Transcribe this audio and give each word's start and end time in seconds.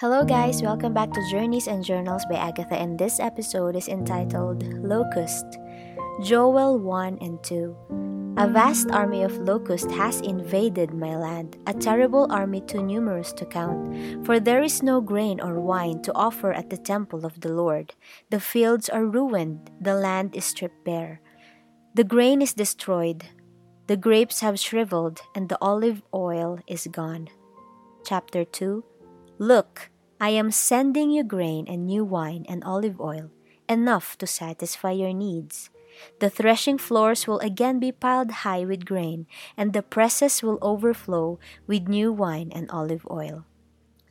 Hello, 0.00 0.24
guys, 0.24 0.62
welcome 0.62 0.94
back 0.94 1.12
to 1.12 1.30
Journeys 1.30 1.68
and 1.68 1.84
Journals 1.84 2.24
by 2.24 2.36
Agatha, 2.36 2.72
and 2.72 2.98
this 2.98 3.20
episode 3.20 3.76
is 3.76 3.86
entitled 3.86 4.64
Locust. 4.80 5.44
Joel 6.24 6.78
1 6.78 7.18
and 7.20 7.36
2. 7.44 8.34
A 8.38 8.48
vast 8.48 8.90
army 8.92 9.22
of 9.22 9.36
locusts 9.36 9.92
has 9.92 10.22
invaded 10.22 10.94
my 10.94 11.18
land, 11.18 11.58
a 11.66 11.74
terrible 11.74 12.32
army 12.32 12.62
too 12.62 12.82
numerous 12.82 13.30
to 13.34 13.44
count. 13.44 14.24
For 14.24 14.40
there 14.40 14.62
is 14.62 14.82
no 14.82 15.02
grain 15.02 15.38
or 15.38 15.60
wine 15.60 16.00
to 16.08 16.16
offer 16.16 16.50
at 16.50 16.70
the 16.70 16.78
temple 16.80 17.26
of 17.26 17.38
the 17.42 17.52
Lord. 17.52 17.92
The 18.30 18.40
fields 18.40 18.88
are 18.88 19.04
ruined, 19.04 19.70
the 19.82 19.92
land 19.92 20.34
is 20.34 20.46
stripped 20.46 20.82
bare. 20.82 21.20
The 21.92 22.04
grain 22.04 22.40
is 22.40 22.54
destroyed, 22.54 23.26
the 23.86 23.98
grapes 23.98 24.40
have 24.40 24.58
shriveled, 24.58 25.20
and 25.34 25.50
the 25.50 25.58
olive 25.60 26.00
oil 26.14 26.58
is 26.66 26.88
gone. 26.90 27.28
Chapter 28.02 28.46
2 28.46 28.82
Look, 29.40 29.88
I 30.20 30.36
am 30.36 30.50
sending 30.50 31.10
you 31.10 31.24
grain 31.24 31.64
and 31.66 31.86
new 31.86 32.04
wine 32.04 32.44
and 32.46 32.62
olive 32.62 33.00
oil, 33.00 33.30
enough 33.70 34.18
to 34.18 34.26
satisfy 34.26 34.90
your 34.90 35.14
needs. 35.14 35.70
The 36.20 36.28
threshing 36.28 36.76
floors 36.76 37.26
will 37.26 37.38
again 37.38 37.80
be 37.80 37.90
piled 37.90 38.44
high 38.44 38.66
with 38.66 38.84
grain, 38.84 39.24
and 39.56 39.72
the 39.72 39.80
presses 39.80 40.42
will 40.42 40.58
overflow 40.60 41.38
with 41.66 41.88
new 41.88 42.12
wine 42.12 42.52
and 42.52 42.70
olive 42.70 43.08
oil. 43.10 43.46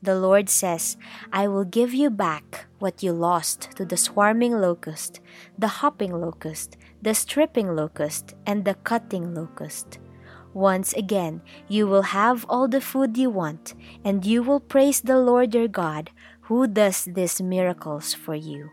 The 0.01 0.17
Lord 0.17 0.49
says, 0.49 0.97
I 1.31 1.47
will 1.47 1.63
give 1.63 1.93
you 1.93 2.09
back 2.09 2.65
what 2.79 3.03
you 3.03 3.13
lost 3.13 3.69
to 3.77 3.85
the 3.85 3.97
swarming 3.97 4.57
locust, 4.57 5.19
the 5.59 5.85
hopping 5.85 6.11
locust, 6.11 6.75
the 7.03 7.13
stripping 7.13 7.75
locust, 7.75 8.33
and 8.47 8.65
the 8.65 8.73
cutting 8.81 9.35
locust. 9.35 9.99
Once 10.53 10.93
again, 10.93 11.41
you 11.67 11.85
will 11.85 12.15
have 12.15 12.45
all 12.49 12.67
the 12.67 12.81
food 12.81 13.17
you 13.17 13.29
want, 13.29 13.73
and 14.03 14.25
you 14.25 14.41
will 14.41 14.59
praise 14.59 15.01
the 15.01 15.17
Lord 15.17 15.53
your 15.53 15.67
God, 15.67 16.09
who 16.49 16.65
does 16.65 17.05
these 17.05 17.41
miracles 17.41 18.13
for 18.13 18.33
you. 18.33 18.69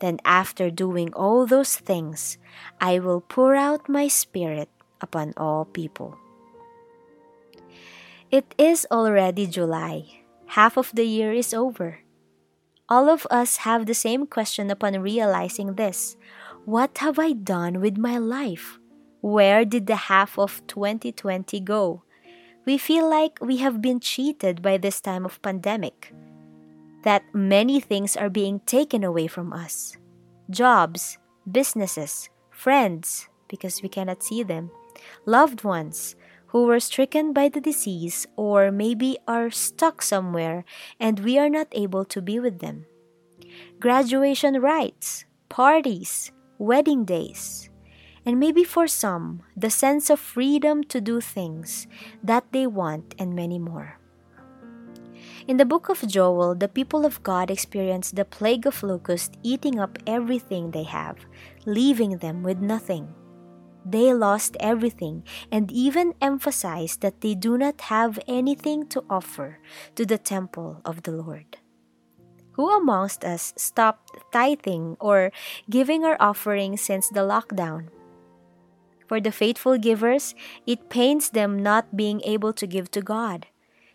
Then, 0.00 0.18
after 0.24 0.70
doing 0.70 1.12
all 1.14 1.46
those 1.46 1.76
things, 1.76 2.38
I 2.80 2.98
will 2.98 3.20
pour 3.20 3.54
out 3.54 3.88
my 3.88 4.08
Spirit 4.08 4.68
upon 5.00 5.32
all 5.36 5.64
people. 5.66 6.18
It 8.30 8.54
is 8.58 8.86
already 8.90 9.46
July. 9.46 10.24
Half 10.58 10.76
of 10.76 10.90
the 10.94 11.04
year 11.04 11.32
is 11.32 11.54
over. 11.54 12.00
All 12.88 13.08
of 13.08 13.26
us 13.30 13.62
have 13.62 13.86
the 13.86 13.94
same 13.94 14.26
question 14.26 14.70
upon 14.70 14.98
realizing 14.98 15.74
this 15.74 16.16
What 16.64 16.98
have 16.98 17.18
I 17.20 17.32
done 17.32 17.80
with 17.80 17.96
my 17.96 18.18
life? 18.18 18.79
Where 19.20 19.64
did 19.64 19.86
the 19.86 20.08
half 20.08 20.38
of 20.38 20.66
2020 20.66 21.60
go? 21.60 22.02
We 22.64 22.78
feel 22.78 23.08
like 23.08 23.38
we 23.40 23.58
have 23.58 23.82
been 23.82 24.00
cheated 24.00 24.62
by 24.62 24.78
this 24.78 25.00
time 25.00 25.24
of 25.24 25.42
pandemic. 25.42 26.12
That 27.02 27.22
many 27.34 27.80
things 27.80 28.16
are 28.16 28.30
being 28.30 28.60
taken 28.60 29.04
away 29.04 29.26
from 29.26 29.52
us. 29.52 29.96
Jobs, 30.50 31.18
businesses, 31.50 32.28
friends, 32.50 33.28
because 33.48 33.82
we 33.82 33.88
cannot 33.88 34.22
see 34.22 34.42
them, 34.42 34.70
loved 35.26 35.64
ones 35.64 36.16
who 36.48 36.64
were 36.64 36.80
stricken 36.80 37.32
by 37.32 37.48
the 37.48 37.60
disease 37.60 38.26
or 38.36 38.70
maybe 38.70 39.18
are 39.28 39.50
stuck 39.50 40.02
somewhere 40.02 40.64
and 40.98 41.20
we 41.20 41.38
are 41.38 41.48
not 41.48 41.68
able 41.72 42.04
to 42.04 42.20
be 42.20 42.40
with 42.40 42.58
them. 42.58 42.86
Graduation 43.78 44.60
rites, 44.60 45.24
parties, 45.48 46.32
wedding 46.58 47.04
days, 47.04 47.69
and 48.30 48.38
maybe 48.38 48.62
for 48.62 48.86
some, 48.86 49.42
the 49.56 49.74
sense 49.74 50.08
of 50.08 50.20
freedom 50.20 50.84
to 50.84 51.00
do 51.00 51.20
things 51.20 51.88
that 52.22 52.46
they 52.52 52.64
want, 52.64 53.12
and 53.18 53.34
many 53.34 53.58
more. 53.58 53.98
In 55.48 55.56
the 55.56 55.66
book 55.66 55.88
of 55.88 56.06
Joel, 56.06 56.54
the 56.54 56.70
people 56.70 57.04
of 57.04 57.20
God 57.24 57.50
experience 57.50 58.12
the 58.12 58.24
plague 58.24 58.68
of 58.68 58.84
locusts 58.84 59.34
eating 59.42 59.80
up 59.80 59.98
everything 60.06 60.70
they 60.70 60.84
have, 60.84 61.26
leaving 61.66 62.18
them 62.18 62.44
with 62.44 62.62
nothing. 62.62 63.08
They 63.84 64.14
lost 64.14 64.56
everything 64.60 65.26
and 65.50 65.66
even 65.72 66.14
emphasized 66.22 67.00
that 67.00 67.22
they 67.22 67.34
do 67.34 67.58
not 67.58 67.90
have 67.90 68.20
anything 68.28 68.86
to 68.94 69.02
offer 69.10 69.58
to 69.96 70.06
the 70.06 70.18
temple 70.18 70.80
of 70.84 71.02
the 71.02 71.18
Lord. 71.18 71.58
Who 72.52 72.70
amongst 72.70 73.24
us 73.24 73.52
stopped 73.56 74.14
tithing 74.30 74.98
or 75.00 75.32
giving 75.68 76.04
our 76.04 76.16
offering 76.20 76.76
since 76.76 77.08
the 77.08 77.26
lockdown? 77.26 77.90
For 79.10 79.18
the 79.18 79.34
faithful 79.34 79.74
givers, 79.74 80.38
it 80.70 80.86
pains 80.86 81.34
them 81.34 81.58
not 81.58 81.98
being 81.98 82.22
able 82.22 82.52
to 82.52 82.62
give 82.62 82.94
to 82.94 83.02
God, 83.02 83.50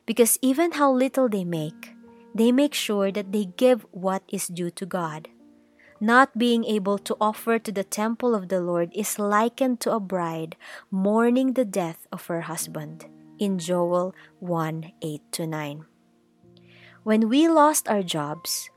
because 0.06 0.38
even 0.42 0.76
how 0.76 0.92
little 0.92 1.30
they 1.32 1.46
make, 1.48 1.96
they 2.36 2.52
make 2.52 2.74
sure 2.74 3.14
that 3.16 3.32
they 3.32 3.48
give 3.56 3.88
what 3.96 4.24
is 4.28 4.52
due 4.52 4.72
to 4.76 4.86
God. 4.86 5.30
Not 6.02 6.38
being 6.38 6.66
able 6.66 7.00
to 7.08 7.16
offer 7.22 7.60
to 7.60 7.72
the 7.72 7.88
temple 7.88 8.36
of 8.36 8.50
the 8.52 8.60
Lord 8.60 8.92
is 8.92 9.16
likened 9.16 9.80
to 9.88 9.96
a 9.96 10.04
bride 10.04 10.60
mourning 10.92 11.54
the 11.54 11.64
death 11.64 12.08
of 12.12 12.28
her 12.28 12.52
husband. 12.52 13.08
In 13.40 13.56
Joel 13.56 14.12
1 14.44 15.00
8 15.00 15.40
9. 15.48 15.86
When 17.08 17.30
we 17.30 17.48
lost 17.48 17.88
our 17.88 18.04
jobs, 18.04 18.70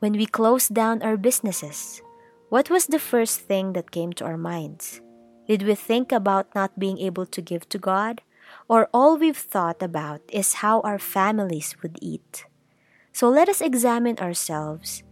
when 0.00 0.12
we 0.12 0.26
closed 0.28 0.74
down 0.74 1.00
our 1.00 1.16
businesses, 1.16 2.02
what 2.50 2.68
was 2.68 2.84
the 2.84 3.00
first 3.00 3.40
thing 3.40 3.72
that 3.72 3.96
came 3.96 4.12
to 4.20 4.26
our 4.26 4.36
minds? 4.36 5.00
Did 5.46 5.62
we 5.62 5.74
think 5.74 6.10
about 6.10 6.54
not 6.54 6.78
being 6.78 6.98
able 6.98 7.26
to 7.26 7.40
give 7.40 7.68
to 7.70 7.78
God? 7.78 8.22
Or 8.68 8.88
all 8.92 9.16
we've 9.16 9.38
thought 9.38 9.82
about 9.82 10.22
is 10.30 10.64
how 10.64 10.80
our 10.80 10.98
families 10.98 11.76
would 11.82 11.98
eat? 12.02 12.46
So 13.12 13.28
let 13.28 13.48
us 13.48 13.60
examine 13.60 14.18
ourselves, 14.18 15.02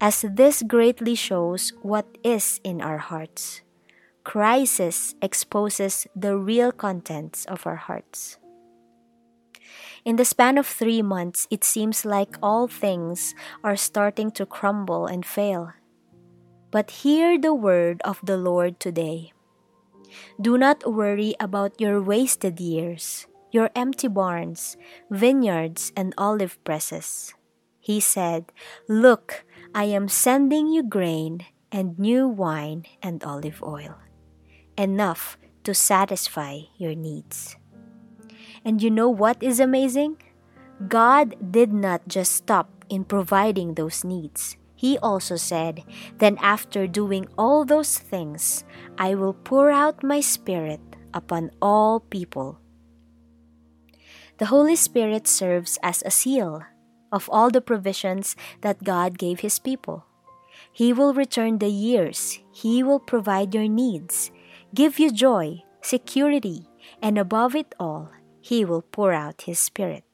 as 0.00 0.22
this 0.22 0.62
greatly 0.62 1.14
shows 1.14 1.72
what 1.82 2.06
is 2.22 2.60
in 2.62 2.80
our 2.80 2.98
hearts. 2.98 3.62
Crisis 4.24 5.14
exposes 5.22 6.06
the 6.14 6.36
real 6.36 6.70
contents 6.70 7.46
of 7.46 7.66
our 7.66 7.76
hearts. 7.76 8.36
In 10.04 10.16
the 10.16 10.24
span 10.24 10.58
of 10.58 10.66
three 10.66 11.02
months, 11.02 11.48
it 11.50 11.64
seems 11.64 12.04
like 12.04 12.36
all 12.42 12.68
things 12.68 13.34
are 13.64 13.76
starting 13.76 14.30
to 14.32 14.46
crumble 14.46 15.06
and 15.06 15.24
fail. 15.24 15.72
But 16.70 17.02
hear 17.02 17.40
the 17.40 17.54
word 17.54 18.00
of 18.04 18.20
the 18.22 18.36
Lord 18.36 18.78
today. 18.78 19.32
Do 20.40 20.58
not 20.58 20.86
worry 20.90 21.34
about 21.40 21.80
your 21.80 22.00
wasted 22.00 22.60
years, 22.60 23.26
your 23.50 23.70
empty 23.74 24.08
barns, 24.08 24.76
vineyards, 25.10 25.92
and 25.96 26.14
olive 26.18 26.62
presses. 26.64 27.34
He 27.80 28.00
said, 28.00 28.52
Look, 28.88 29.44
I 29.74 29.84
am 29.84 30.08
sending 30.08 30.68
you 30.68 30.82
grain 30.82 31.46
and 31.72 31.98
new 31.98 32.28
wine 32.28 32.84
and 33.02 33.22
olive 33.24 33.62
oil, 33.62 33.96
enough 34.76 35.38
to 35.64 35.74
satisfy 35.74 36.68
your 36.76 36.94
needs. 36.94 37.56
And 38.64 38.82
you 38.82 38.90
know 38.90 39.08
what 39.08 39.42
is 39.42 39.60
amazing? 39.60 40.20
God 40.86 41.36
did 41.50 41.72
not 41.72 42.06
just 42.08 42.32
stop 42.32 42.84
in 42.88 43.04
providing 43.04 43.74
those 43.74 44.04
needs. 44.04 44.56
He 44.78 44.96
also 45.02 45.34
said, 45.34 45.82
Then 46.22 46.38
after 46.38 46.86
doing 46.86 47.26
all 47.36 47.64
those 47.64 47.98
things, 47.98 48.62
I 48.96 49.16
will 49.18 49.34
pour 49.34 49.74
out 49.74 50.06
my 50.06 50.20
Spirit 50.20 50.78
upon 51.12 51.50
all 51.60 51.98
people. 51.98 52.62
The 54.38 54.54
Holy 54.54 54.76
Spirit 54.76 55.26
serves 55.26 55.82
as 55.82 56.04
a 56.06 56.14
seal 56.14 56.62
of 57.10 57.28
all 57.32 57.50
the 57.50 57.60
provisions 57.60 58.36
that 58.60 58.84
God 58.84 59.18
gave 59.18 59.40
His 59.40 59.58
people. 59.58 60.06
He 60.70 60.92
will 60.92 61.12
return 61.12 61.58
the 61.58 61.74
years, 61.74 62.38
He 62.54 62.84
will 62.84 63.00
provide 63.00 63.56
your 63.58 63.66
needs, 63.66 64.30
give 64.72 65.00
you 65.00 65.10
joy, 65.10 65.58
security, 65.82 66.70
and 67.02 67.18
above 67.18 67.56
it 67.56 67.74
all, 67.80 68.12
He 68.40 68.64
will 68.64 68.82
pour 68.82 69.12
out 69.12 69.42
His 69.42 69.58
Spirit. 69.58 70.04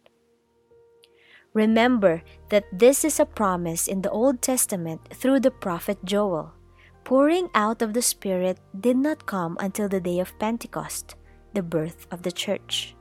Remember 1.55 2.23
that 2.51 2.67
this 2.73 3.05
is 3.05 3.21
a 3.21 3.25
promise 3.25 3.87
in 3.87 4.03
the 4.03 4.11
Old 4.11 4.43
Testament 4.43 5.01
through 5.15 5.39
the 5.39 5.55
prophet 5.55 5.99
Joel. 6.05 6.53
Pouring 7.05 7.49
out 7.55 7.81
of 7.81 7.95
the 7.95 8.03
Spirit 8.03 8.59
did 8.81 8.97
not 8.97 9.27
come 9.27 9.57
until 9.61 9.89
the 9.89 10.01
day 10.01 10.19
of 10.19 10.37
Pentecost, 10.41 11.15
the 11.55 11.63
birth 11.63 12.09
of 12.11 12.23
the 12.23 12.33
church. 12.33 12.97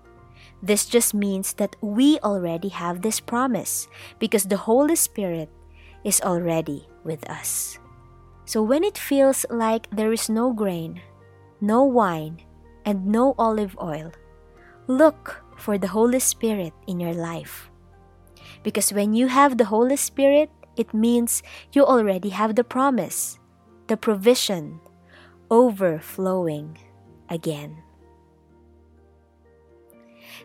This 0.62 0.86
just 0.86 1.14
means 1.14 1.54
that 1.54 1.76
we 1.82 2.20
already 2.20 2.70
have 2.70 3.02
this 3.02 3.20
promise 3.20 3.88
because 4.20 4.46
the 4.46 4.70
Holy 4.70 4.96
Spirit 4.96 5.50
is 6.06 6.22
already 6.22 6.88
with 7.04 7.28
us. 7.30 7.80
So 8.46 8.62
when 8.62 8.84
it 8.84 8.98
feels 8.98 9.48
like 9.50 9.90
there 9.90 10.14
is 10.14 10.30
no 10.30 10.54
grain, 10.54 11.02
no 11.60 11.84
wine, 11.84 12.44
and 12.86 13.08
no 13.08 13.34
olive 13.40 13.76
oil, 13.82 14.12
look 14.88 15.42
for 15.58 15.80
the 15.80 15.88
Holy 15.88 16.20
Spirit 16.20 16.74
in 16.86 17.00
your 17.00 17.14
life. 17.14 17.73
Because 18.64 18.92
when 18.92 19.14
you 19.14 19.28
have 19.28 19.58
the 19.58 19.66
Holy 19.66 19.96
Spirit, 19.96 20.50
it 20.76 20.94
means 20.94 21.44
you 21.72 21.86
already 21.86 22.30
have 22.30 22.56
the 22.56 22.64
promise, 22.64 23.38
the 23.88 23.98
provision, 23.98 24.80
overflowing 25.52 26.78
again. 27.30 27.78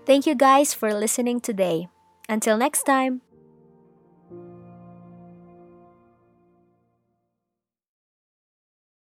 Thank 0.04 0.26
you 0.26 0.34
guys 0.34 0.74
for 0.74 0.92
listening 0.92 1.40
today. 1.40 1.88
Until 2.28 2.58
next 2.58 2.84
time. 2.84 3.22